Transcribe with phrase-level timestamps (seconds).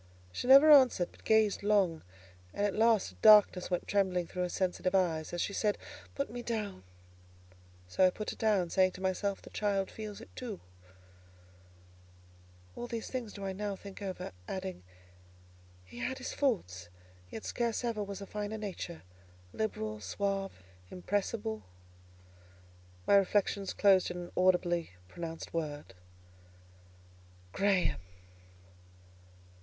[0.31, 2.01] She never answered, but gazed long,
[2.55, 5.77] and at last a darkness went trembling through her sensitive eye, as she said,
[6.15, 6.81] "Put me down."
[7.87, 10.59] So I put her down, saying to myself: "The child feels it too."
[12.75, 14.81] All these things do I now think over, adding,
[15.85, 16.89] "He had his faults,
[17.29, 19.03] yet scarce ever was a finer nature;
[19.53, 21.61] liberal, suave, impressible."
[23.05, 25.93] My reflections closed in an audibly pronounced word,
[27.53, 27.99] "Graham!"